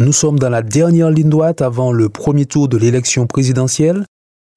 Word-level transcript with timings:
Nous 0.00 0.14
sommes 0.14 0.38
dans 0.38 0.48
la 0.48 0.62
dernière 0.62 1.10
ligne 1.10 1.28
droite 1.28 1.60
avant 1.60 1.92
le 1.92 2.08
premier 2.08 2.46
tour 2.46 2.68
de 2.68 2.78
l'élection 2.78 3.26
présidentielle. 3.26 4.06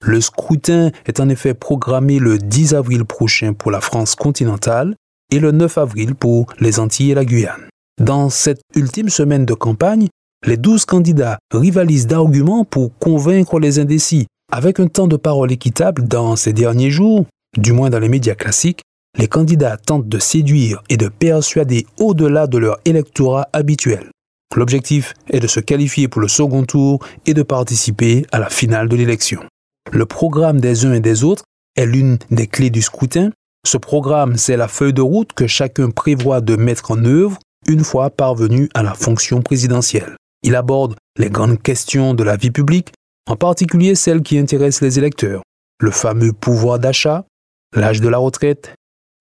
Le 0.01 0.21
scrutin 0.21 0.91
est 1.05 1.19
en 1.19 1.27
effet 1.27 1.53
programmé 1.53 2.17
le 2.17 2.37
10 2.37 2.73
avril 2.75 3.03
prochain 3.03 3.51
pour 3.51 3.69
la 3.69 3.81
France 3.81 4.15
continentale 4.15 4.95
et 5.33 5.39
le 5.39 5.51
9 5.51 5.77
avril 5.77 6.15
pour 6.15 6.45
les 6.61 6.79
Antilles 6.79 7.11
et 7.11 7.15
la 7.15 7.25
Guyane. 7.25 7.67
Dans 8.01 8.29
cette 8.29 8.61
ultime 8.73 9.09
semaine 9.09 9.45
de 9.45 9.53
campagne, 9.53 10.07
les 10.45 10.55
12 10.55 10.85
candidats 10.85 11.39
rivalisent 11.53 12.07
d'arguments 12.07 12.63
pour 12.63 12.97
convaincre 12.97 13.59
les 13.59 13.79
indécis. 13.79 14.27
Avec 14.49 14.79
un 14.79 14.87
temps 14.87 15.07
de 15.07 15.17
parole 15.17 15.51
équitable 15.51 16.07
dans 16.07 16.37
ces 16.37 16.53
derniers 16.53 16.89
jours, 16.89 17.25
du 17.57 17.73
moins 17.73 17.89
dans 17.89 17.99
les 17.99 18.07
médias 18.07 18.35
classiques, 18.35 18.83
les 19.19 19.27
candidats 19.27 19.75
tentent 19.75 20.07
de 20.07 20.19
séduire 20.19 20.81
et 20.87 20.95
de 20.95 21.09
persuader 21.09 21.85
au-delà 21.99 22.47
de 22.47 22.59
leur 22.59 22.77
électorat 22.85 23.49
habituel. 23.51 24.12
L'objectif 24.55 25.13
est 25.29 25.39
de 25.39 25.47
se 25.47 25.59
qualifier 25.59 26.07
pour 26.07 26.21
le 26.21 26.27
second 26.27 26.63
tour 26.63 26.99
et 27.25 27.33
de 27.33 27.43
participer 27.43 28.25
à 28.31 28.39
la 28.39 28.49
finale 28.49 28.87
de 28.87 28.95
l'élection. 28.95 29.43
Le 29.91 30.05
programme 30.05 30.61
des 30.61 30.85
uns 30.85 30.93
et 30.93 30.99
des 30.99 31.23
autres 31.23 31.43
est 31.75 31.85
l'une 31.85 32.17
des 32.29 32.47
clés 32.47 32.69
du 32.69 32.81
scrutin. 32.81 33.31
Ce 33.65 33.77
programme, 33.77 34.37
c'est 34.37 34.57
la 34.57 34.67
feuille 34.67 34.93
de 34.93 35.01
route 35.01 35.33
que 35.33 35.47
chacun 35.47 35.89
prévoit 35.89 36.41
de 36.41 36.55
mettre 36.55 36.91
en 36.91 37.03
œuvre 37.05 37.39
une 37.67 37.83
fois 37.83 38.09
parvenu 38.09 38.69
à 38.73 38.83
la 38.83 38.93
fonction 38.93 39.41
présidentielle. 39.41 40.15
Il 40.43 40.55
aborde 40.55 40.95
les 41.17 41.29
grandes 41.29 41.61
questions 41.61 42.13
de 42.13 42.23
la 42.23 42.35
vie 42.35 42.51
publique, 42.51 42.91
en 43.29 43.35
particulier 43.35 43.95
celles 43.95 44.21
qui 44.21 44.37
intéressent 44.37 44.81
les 44.81 44.99
électeurs. 44.99 45.41
Le 45.79 45.91
fameux 45.91 46.33
pouvoir 46.33 46.79
d'achat, 46.79 47.25
l'âge 47.73 48.01
de 48.01 48.09
la 48.09 48.17
retraite, 48.17 48.75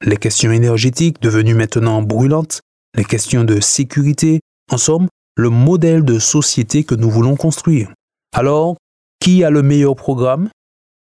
les 0.05 0.17
questions 0.17 0.51
énergétiques 0.51 1.23
devenues 1.23 1.55
maintenant 1.55 2.03
brûlantes, 2.03 2.61
les 2.97 3.05
questions 3.05 3.45
de 3.45 3.61
sécurité, 3.61 4.41
en 4.71 4.77
somme, 4.77 5.07
le 5.37 5.51
modèle 5.51 6.05
de 6.05 6.19
société 6.19 6.85
que 6.85 6.95
nous 6.95 7.11
voulons 7.11 7.37
construire. 7.37 7.93
Alors, 8.35 8.77
qui 9.21 9.45
a 9.45 9.51
le 9.51 9.63
meilleur 9.63 9.97
programme? 9.97 10.49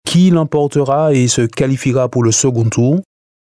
Qui 0.05 0.29
l'emportera 0.29 1.13
et 1.13 1.27
se 1.27 1.41
qualifiera 1.41 2.09
pour 2.09 2.23
le 2.23 2.31
second 2.31 2.69
tour? 2.69 3.01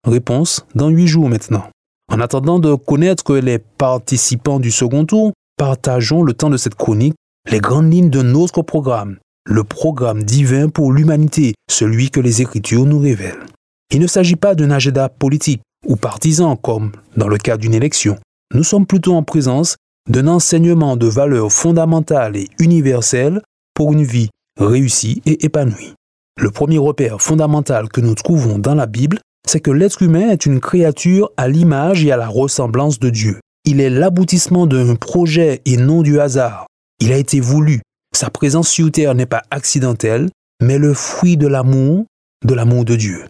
Réponse 0.07 0.65
dans 0.75 0.89
huit 0.89 1.09
jours 1.09 1.29
maintenant. 1.29 1.69
En 2.11 2.21
attendant 2.21 2.59
de 2.59 2.75
connaître 2.75 3.37
les 3.37 3.59
participants 3.59 4.61
du 4.61 4.71
second 4.71 5.05
tour, 5.05 5.33
partageons 5.57 6.23
le 6.23 6.35
temps 6.35 6.51
de 6.51 6.57
cette 6.57 6.75
chronique 6.75 7.15
les 7.51 7.61
grandes 7.61 7.93
lignes 7.93 8.11
de 8.11 8.23
notre 8.23 8.63
programme, 8.63 9.19
le 9.45 9.65
programme 9.65 10.23
divin 10.23 10.69
pour 10.69 10.93
l'humanité, 10.93 11.55
celui 11.69 12.11
que 12.11 12.21
les 12.21 12.41
Écritures 12.41 12.87
nous 12.87 13.01
révèlent. 13.01 13.47
Il 13.91 14.01
ne 14.01 14.07
s'agit 14.07 14.37
pas 14.37 14.55
d'un 14.55 14.71
agenda 14.71 15.09
politique 15.09 15.61
ou 15.87 15.97
partisan 15.97 16.57
comme 16.57 16.93
dans 17.17 17.29
le 17.29 17.39
cas 17.39 17.57
d'une 17.57 17.75
élection. 17.75 18.17
Nous 18.55 18.63
sommes 18.63 18.87
plutôt 18.87 19.15
en 19.15 19.23
présence 19.23 19.77
d'un 20.09 20.27
enseignement 20.27 20.97
de 20.97 21.07
valeurs 21.07 21.53
fondamentales 21.53 22.37
et 22.37 22.49
universelles 22.59 23.41
pour 23.75 23.93
une 23.93 24.03
vie 24.03 24.31
réussie 24.59 25.23
et 25.27 25.45
épanouie. 25.45 25.95
Le 26.41 26.51
premier 26.51 26.79
repère 26.79 27.21
fondamental 27.21 27.89
que 27.89 28.01
nous 28.01 28.15
trouvons 28.15 28.59
dans 28.59 28.75
la 28.75 28.87
Bible, 28.87 29.19
c'est 29.47 29.61
que 29.61 29.71
l'être 29.71 30.03
humain 30.03 30.31
est 30.31 30.47
une 30.47 30.61
créature 30.61 31.31
à 31.37 31.49
l'image 31.49 32.05
et 32.05 32.13
à 32.13 32.17
la 32.17 32.29
ressemblance 32.29 32.99
de 32.99 33.11
Dieu. 33.11 33.41
Il 33.65 33.81
est 33.81 33.91
l'aboutissement 33.91 34.67
d'un 34.67 34.95
projet 34.97 35.63
et 35.67 35.77
non 35.77 36.03
du 36.03 36.21
hasard. 36.21 36.67
Il 37.01 37.13
a 37.13 37.17
été 37.17 37.41
voulu. 37.41 37.81
Sa 38.15 38.31
présence 38.31 38.69
sur 38.69 38.91
terre 38.91 39.15
n'est 39.15 39.27
pas 39.27 39.43
accidentelle, 39.51 40.31
mais 40.63 40.79
le 40.79 40.95
fruit 40.95 41.37
de 41.37 41.47
l'amour, 41.47 42.05
de 42.45 42.55
l'amour 42.55 42.85
de 42.85 42.97
Dieu. 42.97 43.25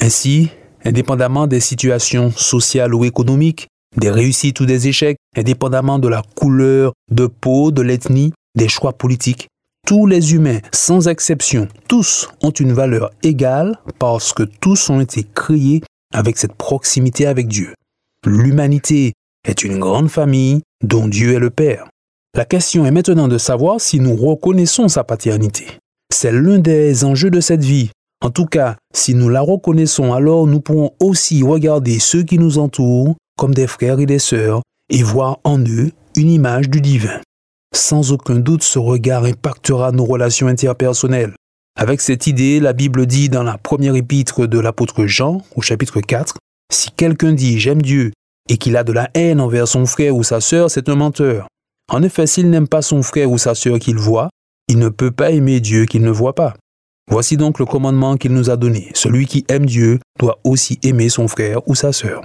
Ainsi, 0.00 0.50
indépendamment 0.84 1.46
des 1.46 1.60
situations 1.60 2.30
sociales 2.30 2.94
ou 2.94 3.04
économiques, 3.04 3.68
des 3.96 4.10
réussites 4.10 4.60
ou 4.60 4.66
des 4.66 4.88
échecs, 4.88 5.18
indépendamment 5.36 5.98
de 5.98 6.08
la 6.08 6.22
couleur 6.34 6.92
de 7.10 7.26
peau, 7.26 7.70
de 7.70 7.82
l'ethnie, 7.82 8.32
des 8.54 8.68
choix 8.68 8.92
politiques, 8.92 9.48
tous 9.86 10.06
les 10.06 10.34
humains, 10.34 10.58
sans 10.72 11.08
exception, 11.08 11.66
tous 11.88 12.28
ont 12.42 12.50
une 12.50 12.72
valeur 12.72 13.10
égale 13.22 13.78
parce 13.98 14.32
que 14.32 14.42
tous 14.42 14.90
ont 14.90 15.00
été 15.00 15.24
créés 15.34 15.80
avec 16.12 16.36
cette 16.36 16.54
proximité 16.54 17.26
avec 17.26 17.48
Dieu. 17.48 17.72
L'humanité 18.26 19.14
est 19.46 19.64
une 19.64 19.78
grande 19.78 20.10
famille 20.10 20.60
dont 20.84 21.08
Dieu 21.08 21.34
est 21.34 21.38
le 21.38 21.50
Père. 21.50 21.88
La 22.36 22.44
question 22.44 22.84
est 22.84 22.90
maintenant 22.90 23.28
de 23.28 23.38
savoir 23.38 23.80
si 23.80 23.98
nous 23.98 24.14
reconnaissons 24.14 24.88
sa 24.88 25.04
paternité. 25.04 25.66
C'est 26.12 26.32
l'un 26.32 26.58
des 26.58 27.04
enjeux 27.04 27.30
de 27.30 27.40
cette 27.40 27.64
vie, 27.64 27.90
en 28.20 28.30
tout 28.30 28.46
cas, 28.46 28.76
si 28.92 29.14
nous 29.14 29.28
la 29.28 29.40
reconnaissons, 29.40 30.12
alors 30.12 30.46
nous 30.46 30.60
pourrons 30.60 30.90
aussi 31.00 31.42
regarder 31.42 31.98
ceux 31.98 32.24
qui 32.24 32.38
nous 32.38 32.58
entourent 32.58 33.16
comme 33.38 33.54
des 33.54 33.68
frères 33.68 34.00
et 34.00 34.06
des 34.06 34.18
sœurs 34.18 34.60
et 34.90 35.02
voir 35.02 35.38
en 35.44 35.58
eux 35.60 35.92
une 36.16 36.30
image 36.30 36.68
du 36.68 36.80
divin. 36.80 37.20
Sans 37.74 38.12
aucun 38.12 38.36
doute, 38.36 38.64
ce 38.64 38.78
regard 38.78 39.24
impactera 39.24 39.92
nos 39.92 40.04
relations 40.04 40.48
interpersonnelles. 40.48 41.34
Avec 41.78 42.00
cette 42.00 42.26
idée, 42.26 42.58
la 42.58 42.72
Bible 42.72 43.06
dit 43.06 43.28
dans 43.28 43.44
la 43.44 43.56
première 43.56 43.94
épître 43.94 44.48
de 44.48 44.58
l'apôtre 44.58 45.06
Jean, 45.06 45.42
au 45.54 45.62
chapitre 45.62 46.00
4, 46.00 46.36
Si 46.72 46.90
quelqu'un 46.90 47.32
dit 47.32 47.60
j'aime 47.60 47.80
Dieu 47.80 48.10
et 48.48 48.56
qu'il 48.56 48.76
a 48.76 48.82
de 48.82 48.92
la 48.92 49.08
haine 49.14 49.40
envers 49.40 49.68
son 49.68 49.86
frère 49.86 50.16
ou 50.16 50.24
sa 50.24 50.40
sœur, 50.40 50.70
c'est 50.70 50.88
un 50.88 50.96
menteur. 50.96 51.46
En 51.92 52.02
effet, 52.02 52.26
s'il 52.26 52.50
n'aime 52.50 52.66
pas 52.66 52.82
son 52.82 53.02
frère 53.02 53.30
ou 53.30 53.38
sa 53.38 53.54
sœur 53.54 53.78
qu'il 53.78 53.96
voit, 53.96 54.28
il 54.66 54.78
ne 54.78 54.88
peut 54.88 55.12
pas 55.12 55.30
aimer 55.30 55.60
Dieu 55.60 55.84
qu'il 55.84 56.02
ne 56.02 56.10
voit 56.10 56.34
pas. 56.34 56.54
Voici 57.10 57.36
donc 57.36 57.58
le 57.58 57.64
commandement 57.64 58.16
qu'il 58.16 58.32
nous 58.32 58.50
a 58.50 58.56
donné. 58.56 58.90
Celui 58.94 59.26
qui 59.26 59.44
aime 59.48 59.64
Dieu 59.64 60.00
doit 60.18 60.40
aussi 60.44 60.78
aimer 60.82 61.08
son 61.08 61.28
frère 61.28 61.66
ou 61.68 61.74
sa 61.74 61.92
sœur. 61.92 62.22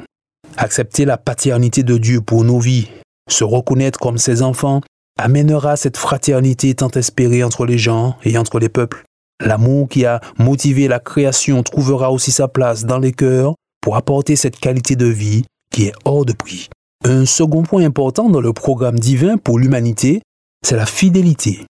Accepter 0.57 1.05
la 1.05 1.17
paternité 1.17 1.83
de 1.83 1.97
Dieu 1.97 2.21
pour 2.21 2.43
nos 2.43 2.59
vies, 2.59 2.89
se 3.29 3.43
reconnaître 3.43 3.99
comme 3.99 4.17
ses 4.17 4.41
enfants, 4.41 4.81
amènera 5.17 5.75
cette 5.75 5.97
fraternité 5.97 6.73
tant 6.75 6.91
espérée 6.91 7.43
entre 7.43 7.65
les 7.65 7.77
gens 7.77 8.15
et 8.23 8.37
entre 8.37 8.59
les 8.59 8.69
peuples. 8.69 9.03
L'amour 9.43 9.89
qui 9.89 10.05
a 10.05 10.21
motivé 10.37 10.87
la 10.87 10.99
création 10.99 11.63
trouvera 11.63 12.11
aussi 12.11 12.31
sa 12.31 12.47
place 12.47 12.85
dans 12.85 12.99
les 12.99 13.11
cœurs 13.11 13.55
pour 13.81 13.95
apporter 13.95 14.35
cette 14.35 14.59
qualité 14.59 14.95
de 14.95 15.07
vie 15.07 15.43
qui 15.71 15.85
est 15.85 15.93
hors 16.05 16.25
de 16.25 16.33
prix. 16.33 16.69
Un 17.03 17.25
second 17.25 17.63
point 17.63 17.83
important 17.83 18.29
dans 18.29 18.41
le 18.41 18.53
programme 18.53 18.99
divin 18.99 19.37
pour 19.37 19.59
l'humanité, 19.59 20.21
c'est 20.65 20.77
la 20.77 20.85
fidélité. 20.85 21.65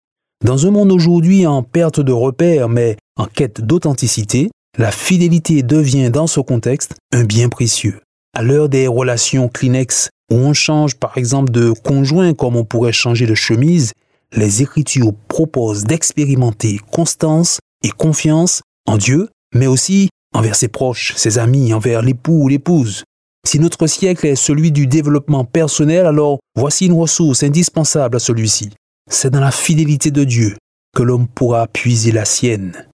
Dans 0.43 0.65
un 0.65 0.71
monde 0.71 0.91
aujourd'hui 0.91 1.45
en 1.45 1.63
perte 1.63 1.99
de 1.99 2.13
repères 2.13 2.69
mais 2.69 2.95
en 3.17 3.25
quête 3.25 3.61
d'authenticité, 3.61 4.49
la 4.77 4.91
fidélité 4.91 5.63
devient 5.63 6.09
dans 6.09 6.27
ce 6.27 6.39
contexte 6.39 6.95
un 7.11 7.25
bien 7.25 7.49
précieux. 7.49 7.99
À 8.33 8.43
l'heure 8.43 8.69
des 8.69 8.87
relations 8.87 9.49
Kleenex 9.49 10.09
où 10.31 10.35
on 10.35 10.53
change 10.53 10.95
par 10.95 11.17
exemple 11.17 11.51
de 11.51 11.71
conjoint 11.71 12.33
comme 12.33 12.55
on 12.55 12.63
pourrait 12.63 12.91
changer 12.91 13.25
de 13.25 13.33
chemise, 13.33 13.93
les 14.31 14.61
Écritures 14.61 15.13
proposent 15.27 15.83
d'expérimenter 15.83 16.79
constance 16.91 17.59
et 17.83 17.89
confiance 17.89 18.61
en 18.85 18.97
Dieu, 18.97 19.29
mais 19.55 19.67
aussi 19.67 20.09
envers 20.33 20.55
ses 20.55 20.67
proches, 20.67 21.13
ses 21.15 21.39
amis, 21.39 21.73
envers 21.73 22.01
l'époux 22.01 22.43
ou 22.43 22.47
l'épouse. 22.47 23.03
Si 23.47 23.59
notre 23.59 23.87
siècle 23.87 24.27
est 24.27 24.35
celui 24.35 24.71
du 24.71 24.85
développement 24.85 25.45
personnel, 25.45 26.05
alors 26.05 26.39
voici 26.55 26.85
une 26.85 26.93
ressource 26.93 27.41
indispensable 27.41 28.17
à 28.17 28.19
celui-ci. 28.19 28.69
C'est 29.09 29.31
dans 29.31 29.39
la 29.39 29.51
fidélité 29.51 30.11
de 30.11 30.23
Dieu 30.23 30.55
que 30.95 31.01
l'homme 31.01 31.27
pourra 31.27 31.67
puiser 31.67 32.11
la 32.11 32.25
sienne. 32.25 32.85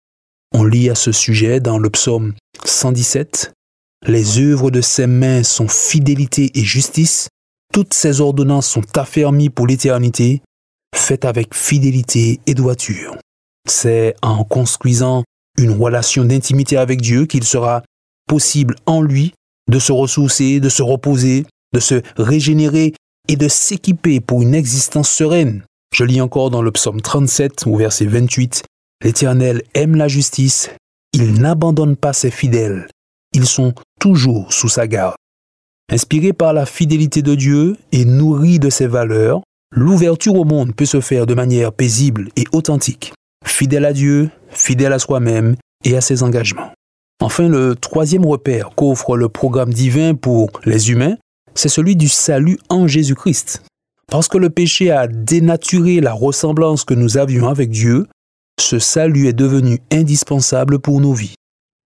On 0.53 0.63
lit 0.63 0.89
à 0.89 0.95
ce 0.95 1.11
sujet 1.11 1.59
dans 1.59 1.77
le 1.77 1.89
psaume 1.89 2.33
117, 2.63 3.51
Les 4.07 4.37
œuvres 4.37 4.69
de 4.69 4.81
ses 4.81 5.07
mains 5.07 5.41
sont 5.41 5.67
fidélité 5.67 6.51
et 6.53 6.63
justice, 6.63 7.27
toutes 7.73 7.95
ses 7.95 8.21
ordonnances 8.21 8.67
sont 8.67 8.97
affermies 8.97 9.49
pour 9.49 9.65
l'éternité, 9.65 10.43
faites 10.95 11.25
avec 11.25 11.55
fidélité 11.55 12.39
et 12.45 12.53
droiture. 12.53 13.17
C'est 13.67 14.13
en 14.21 14.43
construisant 14.43 15.23
une 15.57 15.71
relation 15.71 16.23
d'intimité 16.23 16.77
avec 16.77 17.01
Dieu 17.01 17.25
qu'il 17.25 17.43
sera 17.45 17.81
possible 18.27 18.75
en 18.85 19.01
lui 19.01 19.33
de 19.71 19.79
se 19.79 19.91
ressourcer, 19.91 20.59
de 20.59 20.69
se 20.69 20.83
reposer, 20.83 21.47
de 21.73 21.79
se 21.79 22.03
régénérer 22.15 22.93
et 23.27 23.35
de 23.37 23.47
s'équiper 23.47 24.19
pour 24.19 24.43
une 24.43 24.53
existence 24.53 25.09
sereine. 25.09 25.63
Je 25.95 26.03
lis 26.03 26.21
encore 26.21 26.51
dans 26.51 26.61
le 26.61 26.71
psaume 26.71 27.01
37 27.01 27.65
au 27.65 27.77
verset 27.77 28.05
28, 28.05 28.63
L'Éternel 29.03 29.63
aime 29.73 29.95
la 29.95 30.07
justice, 30.07 30.69
il 31.11 31.41
n'abandonne 31.41 31.95
pas 31.95 32.13
ses 32.13 32.31
fidèles, 32.31 32.87
ils 33.35 33.47
sont 33.47 33.73
toujours 34.05 34.53
sous 34.53 34.69
sa 34.69 34.85
garde. 34.85 35.15
Inspiré 35.91 36.31
par 36.31 36.53
la 36.53 36.67
fidélité 36.67 37.23
de 37.23 37.33
Dieu 37.33 37.75
et 37.91 38.05
nourri 38.05 38.59
de 38.59 38.69
ses 38.69 38.85
valeurs, 38.85 39.41
l'ouverture 39.75 40.35
au 40.35 40.43
monde 40.43 40.75
peut 40.75 40.85
se 40.85 41.01
faire 41.01 41.25
de 41.25 41.33
manière 41.33 41.73
paisible 41.73 42.29
et 42.35 42.43
authentique, 42.51 43.13
fidèle 43.43 43.83
à 43.83 43.93
Dieu, 43.93 44.29
fidèle 44.49 44.93
à 44.93 44.99
soi-même 44.99 45.55
et 45.83 45.97
à 45.97 46.01
ses 46.01 46.21
engagements. 46.21 46.71
Enfin, 47.19 47.49
le 47.49 47.75
troisième 47.75 48.27
repère 48.27 48.75
qu'offre 48.75 49.17
le 49.17 49.27
programme 49.27 49.73
divin 49.73 50.13
pour 50.13 50.51
les 50.65 50.91
humains, 50.91 51.17
c'est 51.55 51.67
celui 51.67 51.95
du 51.95 52.07
salut 52.07 52.59
en 52.69 52.85
Jésus-Christ. 52.85 53.63
Parce 54.07 54.27
que 54.27 54.37
le 54.37 54.51
péché 54.51 54.91
a 54.91 55.07
dénaturé 55.07 55.99
la 55.99 56.13
ressemblance 56.13 56.83
que 56.83 56.93
nous 56.93 57.17
avions 57.17 57.47
avec 57.47 57.71
Dieu, 57.71 58.05
ce 58.61 58.77
salut 58.77 59.25
est 59.27 59.33
devenu 59.33 59.79
indispensable 59.91 60.77
pour 60.77 61.01
nos 61.01 61.13
vies. 61.13 61.33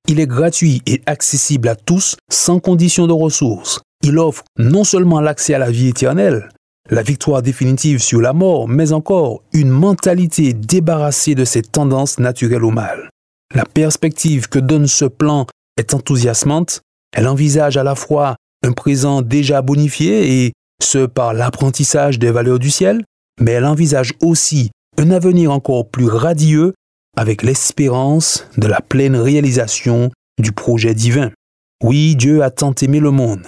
Il 0.07 0.19
est 0.19 0.27
gratuit 0.27 0.81
et 0.85 1.01
accessible 1.05 1.67
à 1.67 1.75
tous 1.75 2.15
sans 2.31 2.59
condition 2.59 3.07
de 3.07 3.13
ressources. 3.13 3.81
Il 4.03 4.17
offre 4.17 4.43
non 4.57 4.83
seulement 4.83 5.19
l'accès 5.19 5.53
à 5.53 5.59
la 5.59 5.71
vie 5.71 5.89
éternelle, 5.89 6.49
la 6.89 7.03
victoire 7.03 7.41
définitive 7.41 7.99
sur 7.99 8.21
la 8.21 8.33
mort, 8.33 8.67
mais 8.67 8.93
encore 8.93 9.43
une 9.53 9.69
mentalité 9.69 10.53
débarrassée 10.53 11.35
de 11.35 11.45
ses 11.45 11.61
tendances 11.61 12.19
naturelles 12.19 12.63
au 12.63 12.71
mal. 12.71 13.09
La 13.53 13.65
perspective 13.65 14.47
que 14.47 14.59
donne 14.59 14.87
ce 14.87 15.05
plan 15.05 15.45
est 15.77 15.93
enthousiasmante. 15.93 16.81
Elle 17.15 17.27
envisage 17.27 17.77
à 17.77 17.83
la 17.83 17.95
fois 17.95 18.35
un 18.63 18.71
présent 18.71 19.21
déjà 19.21 19.61
bonifié 19.61 20.45
et 20.45 20.53
ce 20.81 21.05
par 21.05 21.33
l'apprentissage 21.33 22.19
des 22.19 22.31
valeurs 22.31 22.59
du 22.59 22.69
ciel, 22.69 23.03
mais 23.39 23.51
elle 23.51 23.65
envisage 23.65 24.13
aussi 24.21 24.71
un 24.97 25.11
avenir 25.11 25.51
encore 25.51 25.89
plus 25.89 26.07
radieux 26.07 26.73
avec 27.17 27.43
l'espérance 27.43 28.47
de 28.57 28.67
la 28.67 28.81
pleine 28.81 29.15
réalisation 29.15 30.11
du 30.39 30.51
projet 30.51 30.93
divin. 30.93 31.31
Oui, 31.83 32.15
Dieu 32.15 32.43
a 32.43 32.51
tant 32.51 32.73
aimé 32.73 32.99
le 32.99 33.11
monde 33.11 33.47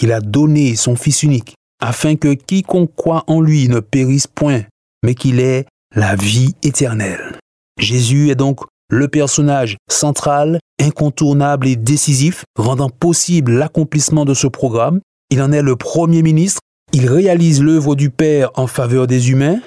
qu'il 0.00 0.12
a 0.12 0.20
donné 0.20 0.76
son 0.76 0.96
Fils 0.96 1.22
unique, 1.22 1.56
afin 1.78 2.16
que 2.16 2.32
quiconque 2.32 2.94
croit 2.96 3.22
en 3.26 3.42
lui 3.42 3.68
ne 3.68 3.80
périsse 3.80 4.26
point, 4.26 4.62
mais 5.04 5.14
qu'il 5.14 5.40
ait 5.40 5.66
la 5.94 6.16
vie 6.16 6.54
éternelle. 6.62 7.38
Jésus 7.78 8.30
est 8.30 8.34
donc 8.34 8.60
le 8.90 9.08
personnage 9.08 9.76
central, 9.90 10.58
incontournable 10.80 11.66
et 11.66 11.76
décisif, 11.76 12.44
rendant 12.56 12.88
possible 12.88 13.52
l'accomplissement 13.52 14.24
de 14.24 14.32
ce 14.32 14.46
programme. 14.46 15.00
Il 15.28 15.42
en 15.42 15.52
est 15.52 15.60
le 15.60 15.76
Premier 15.76 16.22
ministre, 16.22 16.60
il 16.94 17.06
réalise 17.06 17.62
l'œuvre 17.62 17.94
du 17.94 18.08
Père 18.08 18.50
en 18.54 18.66
faveur 18.66 19.06
des 19.06 19.30
humains, 19.30 19.60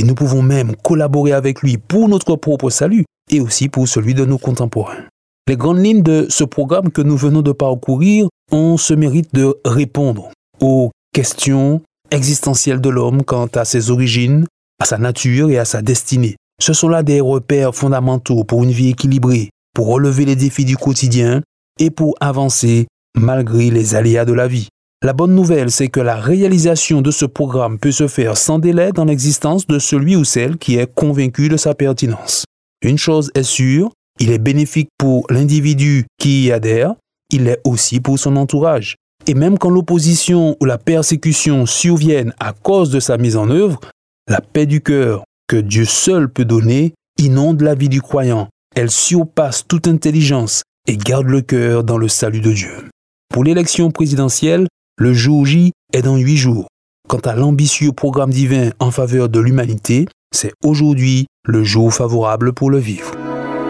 et 0.00 0.02
nous 0.02 0.14
pouvons 0.14 0.40
même 0.40 0.76
collaborer 0.76 1.32
avec 1.32 1.60
lui 1.60 1.76
pour 1.76 2.08
notre 2.08 2.34
propre 2.34 2.70
salut 2.70 3.04
et 3.30 3.38
aussi 3.38 3.68
pour 3.68 3.86
celui 3.86 4.14
de 4.14 4.24
nos 4.24 4.38
contemporains. 4.38 5.04
Les 5.46 5.58
grandes 5.58 5.84
lignes 5.84 6.02
de 6.02 6.26
ce 6.30 6.42
programme 6.42 6.90
que 6.90 7.02
nous 7.02 7.18
venons 7.18 7.42
de 7.42 7.52
parcourir 7.52 8.26
ont 8.50 8.78
ce 8.78 8.94
mérite 8.94 9.34
de 9.34 9.54
répondre 9.62 10.30
aux 10.58 10.90
questions 11.12 11.82
existentielles 12.10 12.80
de 12.80 12.88
l'homme 12.88 13.24
quant 13.24 13.48
à 13.54 13.66
ses 13.66 13.90
origines, 13.90 14.46
à 14.80 14.86
sa 14.86 14.96
nature 14.96 15.50
et 15.50 15.58
à 15.58 15.66
sa 15.66 15.82
destinée. 15.82 16.36
Ce 16.62 16.72
sont 16.72 16.88
là 16.88 17.02
des 17.02 17.20
repères 17.20 17.74
fondamentaux 17.74 18.44
pour 18.44 18.64
une 18.64 18.70
vie 18.70 18.88
équilibrée, 18.88 19.50
pour 19.74 19.88
relever 19.88 20.24
les 20.24 20.36
défis 20.36 20.64
du 20.64 20.78
quotidien 20.78 21.42
et 21.78 21.90
pour 21.90 22.14
avancer 22.20 22.86
malgré 23.14 23.68
les 23.70 23.94
aléas 23.94 24.24
de 24.24 24.32
la 24.32 24.48
vie. 24.48 24.68
La 25.02 25.14
bonne 25.14 25.34
nouvelle, 25.34 25.70
c'est 25.70 25.88
que 25.88 26.00
la 26.00 26.16
réalisation 26.16 27.00
de 27.00 27.10
ce 27.10 27.24
programme 27.24 27.78
peut 27.78 27.90
se 27.90 28.06
faire 28.06 28.36
sans 28.36 28.58
délai 28.58 28.92
dans 28.92 29.06
l'existence 29.06 29.66
de 29.66 29.78
celui 29.78 30.14
ou 30.14 30.24
celle 30.24 30.58
qui 30.58 30.76
est 30.76 30.92
convaincu 30.92 31.48
de 31.48 31.56
sa 31.56 31.74
pertinence. 31.74 32.44
Une 32.82 32.98
chose 32.98 33.30
est 33.34 33.42
sûre, 33.42 33.92
il 34.18 34.30
est 34.30 34.38
bénéfique 34.38 34.90
pour 34.98 35.24
l'individu 35.30 36.04
qui 36.18 36.44
y 36.44 36.52
adhère, 36.52 36.96
il 37.32 37.44
l'est 37.44 37.62
aussi 37.64 38.00
pour 38.00 38.18
son 38.18 38.36
entourage. 38.36 38.96
Et 39.26 39.32
même 39.32 39.56
quand 39.56 39.70
l'opposition 39.70 40.54
ou 40.60 40.66
la 40.66 40.76
persécution 40.76 41.64
surviennent 41.64 42.34
à 42.38 42.52
cause 42.52 42.90
de 42.90 43.00
sa 43.00 43.16
mise 43.16 43.38
en 43.38 43.48
œuvre, 43.48 43.80
la 44.28 44.42
paix 44.42 44.66
du 44.66 44.82
cœur 44.82 45.24
que 45.48 45.56
Dieu 45.56 45.86
seul 45.86 46.28
peut 46.28 46.44
donner 46.44 46.92
inonde 47.18 47.62
la 47.62 47.74
vie 47.74 47.88
du 47.88 48.02
croyant. 48.02 48.48
Elle 48.76 48.90
surpasse 48.90 49.66
toute 49.66 49.88
intelligence 49.88 50.62
et 50.86 50.98
garde 50.98 51.28
le 51.28 51.40
cœur 51.40 51.84
dans 51.84 51.96
le 51.96 52.08
salut 52.08 52.42
de 52.42 52.52
Dieu. 52.52 52.88
Pour 53.30 53.44
l'élection 53.44 53.90
présidentielle, 53.90 54.66
le 54.98 55.12
jour 55.14 55.46
J 55.46 55.72
est 55.92 56.02
dans 56.02 56.16
huit 56.16 56.36
jours. 56.36 56.66
Quant 57.08 57.18
à 57.18 57.34
l'ambitieux 57.34 57.92
programme 57.92 58.30
divin 58.30 58.70
en 58.78 58.90
faveur 58.90 59.28
de 59.28 59.40
l'humanité, 59.40 60.06
c'est 60.32 60.52
aujourd'hui 60.62 61.26
le 61.44 61.64
jour 61.64 61.92
favorable 61.92 62.52
pour 62.52 62.70
le 62.70 62.78
vivre. 62.78 63.12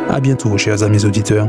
À 0.08 0.20
bientôt, 0.20 0.58
chers 0.58 0.82
amis 0.82 1.05
auditeurs. 1.05 1.49